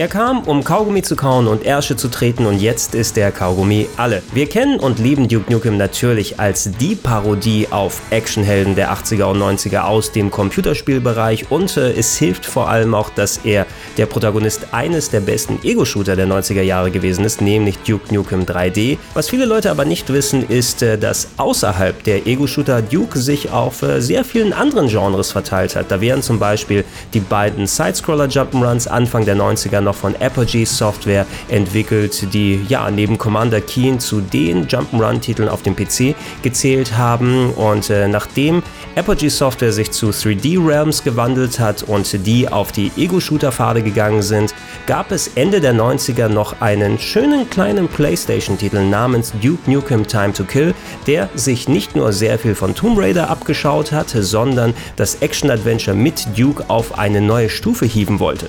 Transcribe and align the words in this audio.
Er 0.00 0.08
kam, 0.08 0.44
um 0.44 0.64
Kaugummi 0.64 1.02
zu 1.02 1.14
kauen 1.14 1.46
und 1.46 1.62
Ärsche 1.62 1.94
zu 1.94 2.08
treten 2.08 2.46
und 2.46 2.58
jetzt 2.58 2.94
ist 2.94 3.16
der 3.16 3.30
Kaugummi 3.30 3.86
alle. 3.98 4.22
Wir 4.32 4.48
kennen 4.48 4.80
und 4.80 4.98
lieben 4.98 5.28
Duke 5.28 5.52
Nukem 5.52 5.76
natürlich 5.76 6.40
als 6.40 6.70
die 6.80 6.94
Parodie 6.94 7.68
auf 7.70 8.00
Actionhelden 8.08 8.74
der 8.76 8.94
80er 8.94 9.24
und 9.24 9.42
90er 9.42 9.80
aus 9.80 10.10
dem 10.10 10.30
Computerspielbereich 10.30 11.50
und 11.50 11.76
äh, 11.76 11.92
es 11.92 12.16
hilft 12.16 12.46
vor 12.46 12.70
allem 12.70 12.94
auch, 12.94 13.10
dass 13.10 13.40
er 13.44 13.66
der 13.98 14.06
Protagonist 14.06 14.72
eines 14.72 15.10
der 15.10 15.20
besten 15.20 15.58
Ego-Shooter 15.62 16.16
der 16.16 16.26
90er 16.26 16.62
Jahre 16.62 16.90
gewesen 16.90 17.26
ist, 17.26 17.42
nämlich 17.42 17.76
Duke 17.80 18.14
Nukem 18.14 18.44
3D. 18.44 18.96
Was 19.12 19.28
viele 19.28 19.44
Leute 19.44 19.70
aber 19.70 19.84
nicht 19.84 20.10
wissen, 20.10 20.48
ist, 20.48 20.80
äh, 20.80 20.96
dass 20.96 21.28
außerhalb 21.36 22.02
der 22.04 22.26
Ego-Shooter 22.26 22.80
Duke 22.80 23.18
sich 23.18 23.50
auf 23.50 23.82
äh, 23.82 24.00
sehr 24.00 24.24
vielen 24.24 24.54
anderen 24.54 24.88
Genres 24.88 25.30
verteilt 25.30 25.76
hat. 25.76 25.90
Da 25.90 26.00
wären 26.00 26.22
zum 26.22 26.38
Beispiel 26.38 26.86
die 27.12 27.20
beiden 27.20 27.66
Sidescroller 27.66 28.28
Jump'n'Runs 28.28 28.88
Anfang 28.88 29.26
der 29.26 29.36
90er 29.36 29.89
noch 29.90 29.96
von 29.96 30.14
Apogee 30.20 30.64
Software 30.64 31.26
entwickelt, 31.48 32.32
die 32.32 32.60
ja 32.68 32.88
neben 32.92 33.18
Commander 33.18 33.60
Keen 33.60 33.98
zu 33.98 34.20
den 34.20 34.68
Jump'n'Run-Titeln 34.68 35.48
auf 35.48 35.62
dem 35.62 35.74
PC 35.74 36.14
gezählt 36.42 36.96
haben. 36.96 37.50
Und 37.54 37.90
äh, 37.90 38.06
nachdem 38.06 38.62
Apogee 38.94 39.28
Software 39.28 39.72
sich 39.72 39.90
zu 39.90 40.10
3D 40.10 40.64
Realms 40.64 41.02
gewandelt 41.02 41.58
hat 41.58 41.82
und 41.82 42.24
die 42.24 42.48
auf 42.48 42.70
die 42.70 42.92
Ego-Shooter-Pfade 42.96 43.82
gegangen 43.82 44.22
sind, 44.22 44.54
gab 44.86 45.10
es 45.10 45.32
Ende 45.34 45.60
der 45.60 45.74
90er 45.74 46.28
noch 46.28 46.60
einen 46.60 47.00
schönen 47.00 47.50
kleinen 47.50 47.88
PlayStation-Titel 47.88 48.84
namens 48.84 49.32
Duke 49.42 49.68
Nukem 49.68 50.06
Time 50.06 50.32
to 50.32 50.44
Kill, 50.44 50.72
der 51.08 51.28
sich 51.34 51.68
nicht 51.68 51.96
nur 51.96 52.12
sehr 52.12 52.38
viel 52.38 52.54
von 52.54 52.76
Tomb 52.76 52.96
Raider 52.96 53.28
abgeschaut 53.28 53.90
hat, 53.90 54.10
sondern 54.10 54.72
das 54.94 55.16
Action-Adventure 55.16 55.96
mit 55.96 56.38
Duke 56.38 56.64
auf 56.68 56.96
eine 56.96 57.20
neue 57.20 57.48
Stufe 57.48 57.86
hieven 57.86 58.20
wollte. 58.20 58.48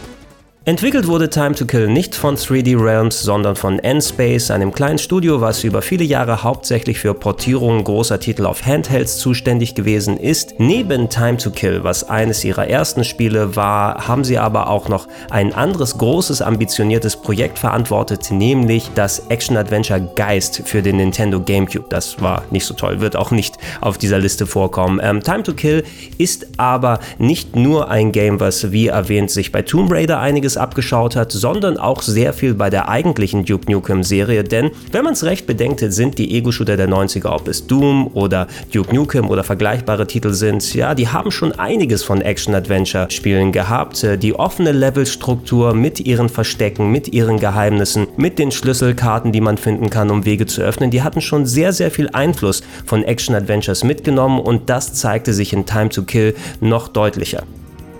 Entwickelt 0.64 1.08
wurde 1.08 1.28
Time 1.28 1.56
to 1.56 1.66
Kill 1.66 1.88
nicht 1.88 2.14
von 2.14 2.36
3D 2.36 2.80
Realms, 2.80 3.23
sondern 3.23 3.56
von 3.56 3.80
N-Space, 3.80 4.52
einem 4.52 4.72
kleinen 4.72 5.00
Studio, 5.00 5.42
was 5.42 5.64
über 5.64 5.81
viele 5.81 6.03
Jahre 6.03 6.44
hauptsächlich 6.44 7.00
für 7.00 7.16
Portierungen 7.16 7.84
großer 7.84 8.20
Titel 8.20 8.45
auf 8.45 8.64
Handhelds 8.64 9.18
zuständig 9.18 9.73
gewesen 9.73 10.18
ist. 10.18 10.59
Neben 10.59 11.09
Time 11.09 11.38
to 11.38 11.50
Kill, 11.50 11.84
was 11.84 12.08
eines 12.08 12.45
ihrer 12.45 12.68
ersten 12.68 13.03
Spiele 13.03 13.56
war, 13.56 14.08
haben 14.08 14.23
sie 14.23 14.38
aber 14.38 14.70
auch 14.70 14.88
noch 14.88 15.08
ein 15.31 15.52
anderes 15.52 15.98
großes 15.98 16.44
ambitioniertes 16.44 17.16
Projekt 17.16 17.58
verantwortet, 17.58 18.30
nämlich 18.30 18.92
das 18.94 19.30
Action-Adventure 19.30 20.12
Geist 20.16 20.62
für 20.66 20.84
den 20.84 20.98
Nintendo 20.98 21.42
GameCube. 21.42 21.88
Das 21.90 22.22
war 22.22 22.44
nicht 22.52 22.68
so 22.68 22.75
toll, 22.75 23.02
wird 23.02 23.16
auch 23.16 23.31
nicht 23.31 23.58
auf 23.81 23.98
dieser 23.98 24.20
Liste 24.20 24.46
vorkommen. 24.46 25.00
Ähm, 25.02 25.23
Time 25.23 25.42
to 25.42 25.53
Kill 25.53 25.84
ist 26.20 26.46
aber 26.58 27.00
nicht 27.18 27.56
nur 27.56 27.90
ein 27.90 28.12
Game, 28.12 28.40
was 28.40 28.72
wie 28.72 28.90
erwähnt 28.90 29.31
sich 29.31 29.52
bei 29.52 29.64
Tomb 29.64 29.92
Raider 29.92 30.20
einiges 30.20 30.50
einiges 30.52 30.57
abgeschaut 30.57 31.16
hat, 31.16 31.31
sondern 31.31 31.78
auch 31.78 32.01
sehr 32.01 32.34
viel 32.34 32.53
bei 32.53 32.69
der 32.69 32.89
eigentlichen 32.89 33.45
Duke 33.45 33.72
Nukem 33.72 34.03
Serie, 34.03 34.44
denn 34.44 34.72
wenn 34.91 35.03
man 35.03 35.13
es 35.13 35.23
recht 35.23 35.47
bedenkt, 35.47 35.79
sind 35.79 36.17
die 36.17 36.35
Ego-Shooter 36.35 36.78
der 36.78 36.89
90er, 36.89 37.29
ob 37.29 37.47
es 37.47 37.67
Doom 37.67 38.07
oder 38.13 38.47
Duke 38.73 38.94
Nukem 38.94 39.29
oder 39.29 39.44
vergleichbare 39.44 40.07
Titel 40.07 40.34
sind, 40.34 40.73
ja, 40.73 40.95
die 40.95 41.07
haben 41.07 41.31
schon 41.31 41.51
einiges 41.53 42.03
von 42.03 42.22
Action-Adventure-Spielen 42.22 43.51
gehabt. 43.51 44.06
Die 44.22 44.34
offene 44.34 44.72
Levelstruktur 44.72 45.73
mit 45.73 46.00
ihren 46.00 46.29
Verstecken, 46.29 46.91
mit 46.91 47.13
ihren 47.13 47.40
Geheimnissen, 47.40 48.07
mit 48.17 48.40
den 48.40 48.51
Schlüsselkarten, 48.51 49.31
die 49.31 49.41
man 49.41 49.57
finden 49.57 49.90
kann, 49.90 50.09
um 50.09 50.25
Wege 50.25 50.45
zu 50.45 50.61
öffnen, 50.61 50.91
die 50.91 51.01
hatten 51.01 51.22
schon 51.22 51.45
sehr, 51.45 51.73
sehr 51.73 51.91
viel 51.91 52.09
Einfluss 52.09 52.61
von 52.85 53.03
Action-Adventures 53.03 53.84
mitgenommen 53.84 54.40
und 54.40 54.69
das 54.69 54.94
zeigte 54.94 55.34
sich 55.34 55.53
in 55.53 55.66
Time 55.66 55.90
to 55.90 56.03
Kill 56.03 56.35
noch 56.59 56.88
deutlicher. 56.88 57.44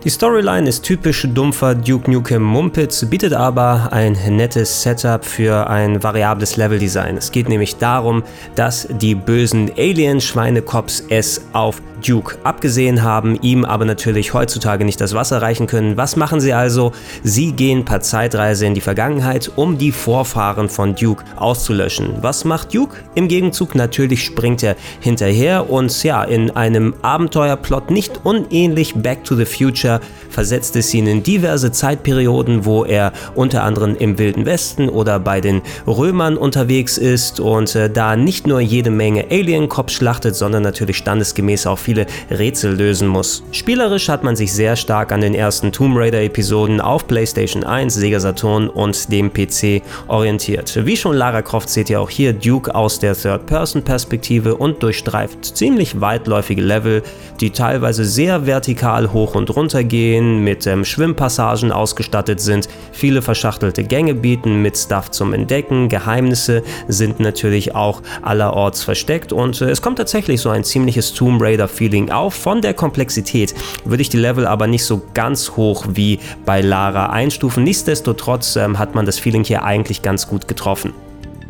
Die 0.04 0.10
Storyline 0.10 0.68
ist 0.68 0.82
typisch 0.82 1.28
dumpfer 1.32 1.76
Duke 1.76 2.10
Nukem 2.10 2.42
Mumpitz, 2.42 3.06
bietet 3.06 3.34
aber 3.34 3.90
ein 3.92 4.18
nettes 4.30 4.82
Setup 4.82 5.24
für 5.24 5.70
ein 5.70 6.02
variables 6.02 6.58
Leveldesign. 6.58 7.18
Es 7.18 7.32
geht 7.32 7.48
nämlich 7.48 7.76
darum, 7.76 8.24
dass 8.56 8.88
die 8.90 9.14
bösen 9.14 9.70
Alien-Schweinekops 9.78 11.06
es 11.10 11.46
auf 11.54 11.84
Duke 12.02 12.38
abgesehen 12.44 13.04
haben, 13.04 13.38
ihm 13.42 13.66
aber 13.66 13.86
natürlich 13.86 14.34
heutzutage 14.34 14.86
nicht 14.86 15.00
das 15.00 15.14
Wasser 15.14 15.42
reichen 15.42 15.68
können. 15.68 15.98
Was 15.98 16.16
machen 16.16 16.42
sie 16.42 16.54
also? 16.54 16.92
Sie 17.24 17.54
gehen 17.54 17.86
per 17.86 18.02
Zeitreise 18.02 18.66
in 18.66 18.74
die 18.74 18.82
Vergangenheit, 18.82 19.52
um 19.56 19.78
die 19.78 19.92
Vorfahren 19.92 20.70
von 20.70 20.96
Duke 20.96 21.24
auszulöschen. 21.36 22.16
Was 22.22 22.46
macht 22.46 22.74
Duke? 22.74 22.98
Im 23.16 23.28
Gegenzug 23.28 23.76
natürlich 23.76 24.24
springt 24.24 24.64
er 24.64 24.76
hinterher 25.00 25.70
und 25.70 26.04
ja, 26.04 26.24
in 26.24 26.52
einem 26.52 26.94
Abenteuerplot 27.02 27.92
nicht 27.92 28.22
unähnlich 28.24 28.96
Back 28.96 29.24
to 29.24 29.36
the 29.36 29.46
Future 29.46 30.02
versetzt 30.30 30.76
es 30.76 30.94
ihn 30.94 31.08
in 31.08 31.24
diverse 31.24 31.72
Zeitperioden, 31.72 32.66
wo 32.66 32.86
er 32.86 33.12
unter 33.36 33.64
anderem 33.64 33.96
im 33.96 34.18
Wilden 34.18 34.46
Westen 34.46 34.90
oder 34.90 35.20
bei 35.20 35.42
den 35.42 35.62
Römern 35.86 36.38
unterwegs 36.38 36.98
ist 36.98 37.40
und 37.40 37.76
äh, 37.76 37.90
da 37.90 38.16
nicht 38.16 38.48
nur 38.48 38.62
jede 38.62 38.90
Menge 38.90 39.26
Alien-Cops 39.30 39.94
schlachtet, 39.94 40.36
sondern 40.36 40.64
natürlich 40.64 40.98
standesgemäß 40.98 41.68
auch 41.68 41.80
viele 41.92 42.06
Rätsel 42.30 42.78
lösen 42.78 43.10
muss. 43.10 43.44
Spielerisch 43.52 44.08
hat 44.08 44.24
man 44.24 44.38
sich 44.38 44.54
sehr 44.54 44.78
stark 44.78 45.12
an 45.12 45.20
den 45.20 45.36
ersten 45.36 45.74
Tomb 45.74 45.98
Raider-Episoden 45.98 46.80
auf 46.80 47.06
PlayStation 47.06 47.66
1, 47.66 47.94
Sega 47.94 48.22
Saturn 48.22 48.70
und 48.70 49.12
dem 49.12 49.34
PC 49.34 49.82
orientiert. 50.08 50.86
Wie 50.86 50.96
schon 50.96 51.18
Lara 51.18 51.42
Croft 51.42 51.68
seht 51.68 51.90
ihr 51.90 52.00
auch 52.00 52.10
hier 52.10 52.32
Duke 52.32 52.74
aus 52.74 53.00
der 53.00 53.14
Third-Person-Perspektive 53.14 54.56
und 54.56 54.82
durchstreift 54.82 55.58
ziemlich 55.58 56.00
weitläufige 56.00 56.62
Level, 56.62 57.04
die 57.42 57.50
teilweise 57.50 58.06
sehr 58.06 58.46
vertikal 58.46 59.12
hoch 59.12 59.36
und 59.36 59.54
runter 59.54 59.84
gehen, 59.84 60.46
mit 60.46 60.66
ähm, 60.68 60.86
Schwimmpassagen 60.86 61.74
ausgestattet 61.74 62.40
sind, 62.40 62.70
viele 62.94 63.22
verschachtelte 63.22 63.84
Gänge 63.84 64.14
bieten 64.14 64.62
mit 64.62 64.78
Stuff 64.78 65.12
zum 65.12 65.34
Entdecken, 65.34 65.90
Geheimnisse 65.90 66.64
sind 66.88 67.20
natürlich 67.20 67.76
auch 67.76 68.02
allerorts 68.22 68.82
versteckt 68.82 69.34
und 69.34 69.60
äh, 69.60 69.70
es 69.70 69.82
kommt 69.82 69.98
tatsächlich 69.98 70.40
so 70.40 70.50
ein 70.50 70.64
ziemliches 70.64 71.14
Tomb 71.14 71.42
Raider 71.42 71.68
Feeling 71.82 72.12
auf. 72.12 72.36
Von 72.36 72.62
der 72.62 72.76
Komplexität 72.76 73.56
würde 73.86 74.04
ich 74.04 74.10
die 74.10 74.18
Level 74.18 74.46
aber 74.46 74.68
nicht 74.68 74.86
so 74.86 75.02
ganz 75.16 75.54
hoch 75.58 75.88
wie 75.90 76.20
bei 76.46 76.62
Lara 76.62 77.08
einstufen. 77.10 77.64
Nichtsdestotrotz 77.64 78.56
ähm, 78.56 78.78
hat 78.78 78.94
man 78.94 79.08
das 79.08 79.18
Feeling 79.18 79.44
hier 79.44 79.64
eigentlich 79.64 80.04
ganz 80.04 80.28
gut 80.28 80.48
getroffen. 80.48 80.94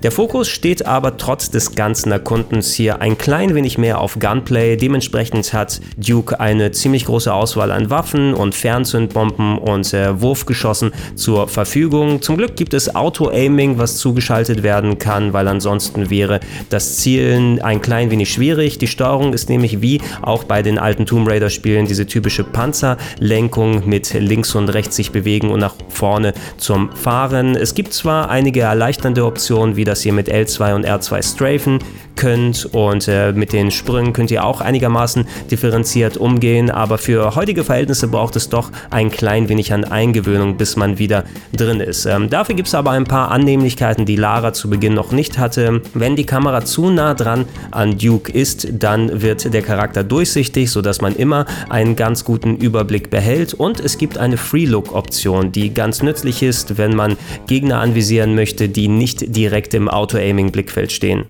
Der 0.04 0.12
Fokus 0.12 0.50
steht 0.50 0.88
aber 0.88 1.18
trotz 1.18 1.52
des 1.52 1.76
ganzen 1.76 2.12
Erkundens 2.12 2.74
hier 2.74 3.02
ein 3.02 3.20
klein 3.20 3.54
wenig 3.54 3.78
mehr 3.78 4.02
auf 4.02 4.18
Gunplay. 4.18 4.76
Dementsprechend 4.76 5.54
hat 5.54 5.80
Duke 5.96 6.40
eine 6.40 6.72
ziemlich 6.72 7.06
große 7.06 7.32
Auswahl 7.32 7.70
an 7.70 7.92
Waffen 7.92 8.34
und 8.34 8.56
Fernzündbomben 8.56 9.60
und 9.60 9.94
äh, 9.94 10.20
Wurfgeschossen 10.20 10.92
zur 11.14 11.48
Verfügung. 11.48 12.20
Zum 12.24 12.38
Glück 12.38 12.56
gibt 12.56 12.74
es 12.74 12.96
Auto-Aiming, 12.96 13.78
was 13.78 13.98
zugeschaltet 13.98 14.64
werden 14.64 14.98
kann, 14.98 15.34
weil 15.34 15.48
ansonsten 15.48 16.10
wäre 16.10 16.40
das 16.70 16.98
Zielen 16.98 17.62
ein 17.62 17.80
klein 17.80 18.10
wenig 18.10 18.34
schwierig. 18.34 18.80
Die 18.80 18.88
Steuerung 18.88 19.34
ist 19.34 19.50
nämlich 19.50 19.82
wie 19.82 20.02
auch 20.24 20.46
bei 20.46 20.64
den 20.64 20.80
alten 20.80 21.06
Tomb 21.06 21.30
Raider 21.30 21.52
Spielen 21.52 21.86
diese 21.86 22.08
typische 22.08 22.44
Panzerlenkung 22.44 23.88
mit 23.88 24.16
links 24.16 24.56
und 24.56 24.70
rechts 24.70 24.96
sich 24.96 25.12
bewegen 25.12 25.52
und 25.52 25.60
nach 25.60 25.76
vorne 25.90 26.34
zum 26.58 26.92
Fahren. 26.96 27.56
Es 27.56 27.76
gibt 27.76 27.94
zwar 27.94 28.32
einige 28.32 28.62
erleichternde 28.62 29.26
Optionen 29.26 29.76
wie 29.76 29.91
dass 29.92 30.06
ihr 30.06 30.14
mit 30.14 30.32
L2 30.32 30.74
und 30.74 30.88
R2 30.88 31.22
strafen 31.22 31.80
könnt 32.16 32.70
und 32.74 33.08
äh, 33.08 33.32
mit 33.32 33.54
den 33.54 33.72
Sprüngen 33.72 34.14
könnt 34.14 34.32
ihr 34.32 34.44
auch 34.46 34.62
einigermaßen 34.62 35.26
differenziert 35.50 36.18
umgehen, 36.18 36.70
aber 36.70 36.98
für 36.98 37.36
heutige 37.36 37.64
Verhältnisse 37.64 38.08
braucht 38.08 38.36
es 38.36 38.50
doch 38.50 38.72
ein 38.90 39.10
klein 39.10 39.50
wenig 39.50 39.74
an 39.74 39.84
Eingewöhnung, 39.84 40.58
bis 40.58 40.76
man 40.76 41.00
wieder 41.00 41.24
drin 41.56 41.80
ist. 41.80 42.06
Ähm, 42.06 42.30
dafür 42.30 42.56
gibt 42.56 42.68
es 42.68 42.76
aber 42.76 42.92
ein 42.92 43.06
paar 43.06 43.32
Annehmlichkeiten, 43.32 44.06
die 44.06 44.16
Lara 44.16 44.54
zu 44.54 44.70
Beginn 44.70 44.94
noch 44.94 45.12
nicht 45.12 45.38
hatte. 45.38 45.82
Wenn 45.94 46.16
die 46.16 46.26
Kamera 46.26 46.64
zu 46.66 46.90
nah 46.90 47.14
dran 47.14 47.46
an 47.72 47.98
Duke 47.98 48.32
ist, 48.32 48.68
dann 48.72 49.22
wird 49.22 49.54
der 49.54 49.62
Charakter 49.62 50.04
durchsichtig, 50.04 50.72
sodass 50.72 51.02
man 51.02 51.16
immer 51.16 51.46
einen 51.70 51.96
ganz 51.96 52.24
guten 52.24 52.58
Überblick 52.58 53.10
behält 53.10 53.54
und 53.54 53.80
es 53.80 53.98
gibt 53.98 54.18
eine 54.18 54.38
Free-Look-Option, 54.38 55.52
die 55.52 55.74
ganz 55.74 56.02
nützlich 56.02 56.44
ist, 56.44 56.78
wenn 56.78 56.96
man 56.96 57.18
Gegner 57.48 57.80
anvisieren 57.80 58.36
möchte, 58.36 58.70
die 58.70 58.88
nicht 58.88 59.36
direkt 59.36 59.74
im 59.74 59.90
Auto-Aiming-Blickfeld 59.90 60.92
stehen. 60.92 61.26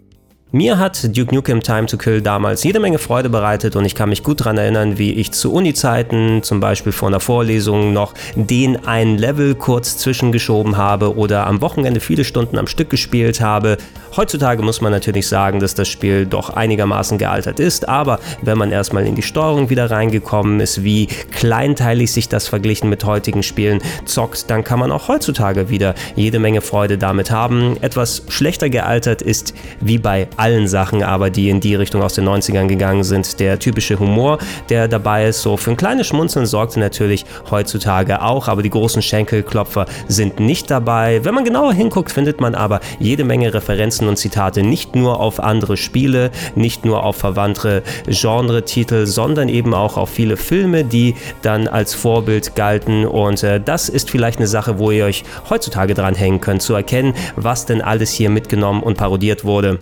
Mir 0.53 0.77
hat 0.77 1.15
Duke 1.15 1.33
Nukem 1.33 1.61
Time 1.61 1.85
to 1.85 1.95
Kill 1.95 2.21
damals 2.21 2.65
jede 2.65 2.81
Menge 2.81 2.97
Freude 2.97 3.29
bereitet 3.29 3.77
und 3.77 3.85
ich 3.85 3.95
kann 3.95 4.09
mich 4.09 4.21
gut 4.21 4.41
daran 4.41 4.57
erinnern, 4.57 4.97
wie 4.97 5.13
ich 5.13 5.31
zu 5.31 5.53
Uni-Zeiten, 5.53 6.43
zum 6.43 6.59
Beispiel 6.59 6.91
vor 6.91 7.07
einer 7.07 7.21
Vorlesung, 7.21 7.93
noch 7.93 8.13
den 8.35 8.85
einen 8.85 9.17
Level 9.17 9.55
kurz 9.55 9.97
zwischengeschoben 9.97 10.75
habe 10.75 11.15
oder 11.15 11.47
am 11.47 11.61
Wochenende 11.61 12.01
viele 12.01 12.25
Stunden 12.25 12.57
am 12.57 12.67
Stück 12.67 12.89
gespielt 12.89 13.39
habe. 13.39 13.77
Heutzutage 14.17 14.61
muss 14.61 14.81
man 14.81 14.91
natürlich 14.91 15.25
sagen, 15.29 15.61
dass 15.61 15.73
das 15.73 15.87
Spiel 15.87 16.25
doch 16.25 16.49
einigermaßen 16.49 17.17
gealtert 17.17 17.61
ist, 17.61 17.87
aber 17.87 18.19
wenn 18.41 18.57
man 18.57 18.73
erstmal 18.73 19.07
in 19.07 19.15
die 19.15 19.21
Steuerung 19.21 19.69
wieder 19.69 19.89
reingekommen 19.89 20.59
ist, 20.59 20.83
wie 20.83 21.07
kleinteilig 21.31 22.11
sich 22.11 22.27
das 22.27 22.49
verglichen 22.49 22.89
mit 22.89 23.05
heutigen 23.05 23.41
Spielen 23.41 23.79
zockt, 24.03 24.49
dann 24.49 24.65
kann 24.65 24.79
man 24.79 24.91
auch 24.91 25.07
heutzutage 25.07 25.69
wieder 25.69 25.95
jede 26.17 26.39
Menge 26.39 26.59
Freude 26.59 26.97
damit 26.97 27.31
haben. 27.31 27.77
Etwas 27.79 28.23
schlechter 28.27 28.69
gealtert 28.69 29.21
ist 29.21 29.53
wie 29.79 29.97
bei 29.97 30.27
allen 30.41 30.67
Sachen, 30.67 31.03
aber 31.03 31.29
die 31.29 31.49
in 31.49 31.59
die 31.59 31.75
Richtung 31.75 32.01
aus 32.01 32.15
den 32.15 32.27
90ern 32.27 32.65
gegangen 32.65 33.03
sind. 33.03 33.39
Der 33.39 33.59
typische 33.59 33.99
Humor, 33.99 34.39
der 34.69 34.87
dabei 34.87 35.27
ist, 35.27 35.43
so 35.43 35.55
für 35.55 35.69
ein 35.69 35.77
kleines 35.77 36.07
Schmunzeln 36.07 36.47
sorgte 36.47 36.79
natürlich 36.79 37.25
heutzutage 37.51 38.23
auch, 38.23 38.47
aber 38.47 38.63
die 38.63 38.71
großen 38.71 39.03
Schenkelklopfer 39.03 39.85
sind 40.07 40.39
nicht 40.39 40.71
dabei. 40.71 41.23
Wenn 41.23 41.35
man 41.35 41.45
genauer 41.45 41.73
hinguckt, 41.73 42.11
findet 42.11 42.41
man 42.41 42.55
aber 42.55 42.79
jede 42.99 43.23
Menge 43.23 43.53
Referenzen 43.53 44.07
und 44.07 44.17
Zitate 44.17 44.63
nicht 44.63 44.95
nur 44.95 45.19
auf 45.19 45.39
andere 45.39 45.77
Spiele, 45.77 46.31
nicht 46.55 46.85
nur 46.85 47.03
auf 47.03 47.17
verwandte 47.17 47.83
Genre-Titel, 48.07 49.05
sondern 49.05 49.47
eben 49.47 49.75
auch 49.75 49.95
auf 49.95 50.09
viele 50.09 50.37
Filme, 50.37 50.83
die 50.83 51.13
dann 51.43 51.67
als 51.67 51.93
Vorbild 51.93 52.55
galten. 52.55 53.05
Und 53.05 53.43
äh, 53.43 53.61
das 53.63 53.89
ist 53.89 54.09
vielleicht 54.09 54.39
eine 54.39 54.47
Sache, 54.47 54.79
wo 54.79 54.89
ihr 54.89 55.05
euch 55.05 55.23
heutzutage 55.51 55.93
dran 55.93 56.15
hängen 56.15 56.41
könnt, 56.41 56.63
zu 56.63 56.73
erkennen, 56.73 57.13
was 57.35 57.67
denn 57.67 57.81
alles 57.81 58.11
hier 58.11 58.31
mitgenommen 58.31 58.81
und 58.81 58.97
parodiert 58.97 59.45
wurde. 59.45 59.79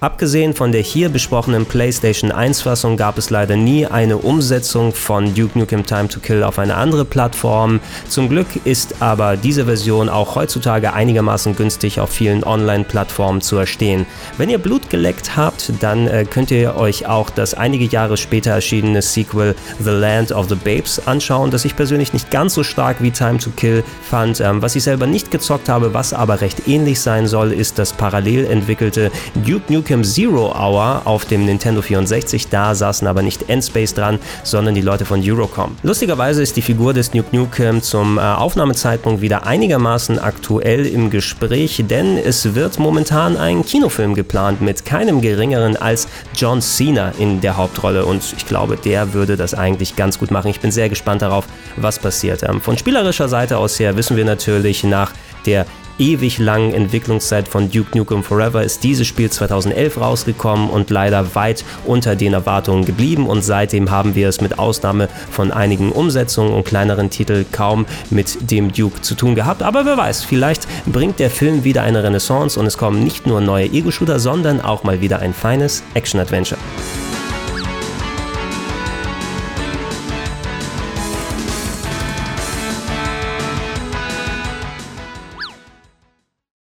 Abgesehen 0.00 0.54
von 0.54 0.70
der 0.70 0.80
hier 0.80 1.08
besprochenen 1.08 1.66
PlayStation 1.66 2.30
1-Fassung 2.30 2.96
gab 2.96 3.18
es 3.18 3.30
leider 3.30 3.56
nie 3.56 3.84
eine 3.84 4.18
Umsetzung 4.18 4.94
von 4.94 5.34
Duke 5.34 5.58
Nukem 5.58 5.84
Time 5.84 6.06
to 6.06 6.20
Kill 6.20 6.44
auf 6.44 6.60
eine 6.60 6.76
andere 6.76 7.04
Plattform. 7.04 7.80
Zum 8.08 8.28
Glück 8.28 8.46
ist 8.64 9.02
aber 9.02 9.36
diese 9.36 9.64
Version 9.64 10.08
auch 10.08 10.36
heutzutage 10.36 10.92
einigermaßen 10.92 11.56
günstig 11.56 11.98
auf 11.98 12.10
vielen 12.10 12.44
Online-Plattformen 12.44 13.40
zu 13.40 13.56
erstehen. 13.56 14.06
Wenn 14.36 14.50
ihr 14.50 14.58
Blut 14.58 14.88
geleckt 14.88 15.36
habt, 15.36 15.72
dann 15.80 16.06
äh, 16.06 16.24
könnt 16.30 16.52
ihr 16.52 16.76
euch 16.76 17.06
auch 17.06 17.28
das 17.28 17.54
einige 17.54 17.86
Jahre 17.86 18.16
später 18.16 18.52
erschienene 18.52 19.02
Sequel 19.02 19.56
The 19.80 19.90
Land 19.90 20.30
of 20.30 20.48
the 20.48 20.54
Babes 20.54 21.08
anschauen, 21.08 21.50
das 21.50 21.64
ich 21.64 21.74
persönlich 21.74 22.12
nicht 22.12 22.30
ganz 22.30 22.54
so 22.54 22.62
stark 22.62 23.02
wie 23.02 23.10
Time 23.10 23.38
to 23.38 23.50
Kill 23.56 23.82
fand. 24.08 24.40
Ähm, 24.40 24.62
was 24.62 24.76
ich 24.76 24.84
selber 24.84 25.08
nicht 25.08 25.32
gezockt 25.32 25.68
habe, 25.68 25.92
was 25.92 26.12
aber 26.12 26.40
recht 26.40 26.68
ähnlich 26.68 27.00
sein 27.00 27.26
soll, 27.26 27.50
ist 27.50 27.80
das 27.80 27.92
parallel 27.92 28.44
entwickelte 28.44 29.10
Duke 29.44 29.72
Nukem 29.72 29.87
Nukem 29.88 30.04
Zero 30.04 30.52
Hour 30.54 31.00
auf 31.06 31.24
dem 31.24 31.46
Nintendo 31.46 31.80
64. 31.80 32.48
Da 32.48 32.74
saßen 32.74 33.08
aber 33.08 33.22
nicht 33.22 33.48
Endspace 33.48 33.94
dran, 33.94 34.18
sondern 34.44 34.74
die 34.74 34.82
Leute 34.82 35.06
von 35.06 35.22
Eurocom. 35.24 35.76
Lustigerweise 35.82 36.42
ist 36.42 36.58
die 36.58 36.62
Figur 36.62 36.92
des 36.92 37.14
Nuke 37.14 37.34
Nukem 37.34 37.80
zum 37.80 38.18
äh, 38.18 38.20
Aufnahmezeitpunkt 38.20 39.22
wieder 39.22 39.46
einigermaßen 39.46 40.18
aktuell 40.18 40.84
im 40.84 41.08
Gespräch, 41.08 41.82
denn 41.88 42.18
es 42.18 42.54
wird 42.54 42.78
momentan 42.78 43.38
ein 43.38 43.64
Kinofilm 43.64 44.14
geplant 44.14 44.60
mit 44.60 44.84
keinem 44.84 45.22
geringeren 45.22 45.74
als 45.78 46.06
John 46.34 46.60
Cena 46.60 47.12
in 47.18 47.40
der 47.40 47.56
Hauptrolle 47.56 48.04
und 48.04 48.22
ich 48.36 48.44
glaube, 48.44 48.76
der 48.76 49.14
würde 49.14 49.38
das 49.38 49.54
eigentlich 49.54 49.96
ganz 49.96 50.18
gut 50.18 50.30
machen. 50.30 50.50
Ich 50.50 50.60
bin 50.60 50.70
sehr 50.70 50.90
gespannt 50.90 51.22
darauf, 51.22 51.46
was 51.76 51.98
passiert. 51.98 52.42
Ähm, 52.42 52.60
von 52.60 52.76
spielerischer 52.76 53.30
Seite 53.30 53.56
aus 53.56 53.80
her 53.80 53.96
wissen 53.96 54.18
wir 54.18 54.26
natürlich 54.26 54.84
nach 54.84 55.14
der 55.46 55.64
ewig 55.98 56.38
langen 56.38 56.74
Entwicklungszeit 56.74 57.48
von 57.48 57.70
Duke 57.70 57.96
Nukem 57.96 58.22
Forever 58.22 58.62
ist 58.62 58.84
dieses 58.84 59.06
Spiel 59.06 59.30
2011 59.30 60.00
rausgekommen 60.00 60.70
und 60.70 60.90
leider 60.90 61.34
weit 61.34 61.64
unter 61.86 62.16
den 62.16 62.32
Erwartungen 62.32 62.84
geblieben 62.84 63.26
und 63.26 63.42
seitdem 63.42 63.90
haben 63.90 64.14
wir 64.14 64.28
es 64.28 64.40
mit 64.40 64.58
Ausnahme 64.58 65.08
von 65.30 65.52
einigen 65.52 65.92
Umsetzungen 65.92 66.52
und 66.52 66.64
kleineren 66.64 67.10
Titeln 67.10 67.46
kaum 67.52 67.86
mit 68.10 68.50
dem 68.50 68.72
Duke 68.72 69.02
zu 69.02 69.14
tun 69.14 69.34
gehabt. 69.34 69.62
Aber 69.62 69.84
wer 69.84 69.96
weiß, 69.96 70.24
vielleicht 70.24 70.66
bringt 70.86 71.18
der 71.18 71.30
Film 71.30 71.64
wieder 71.64 71.82
eine 71.82 72.02
Renaissance 72.02 72.58
und 72.58 72.66
es 72.66 72.78
kommen 72.78 73.02
nicht 73.02 73.26
nur 73.26 73.40
neue 73.40 73.66
Ego-Shooter, 73.66 74.18
sondern 74.18 74.60
auch 74.60 74.84
mal 74.84 75.00
wieder 75.00 75.20
ein 75.20 75.34
feines 75.34 75.82
Action-Adventure. 75.94 76.58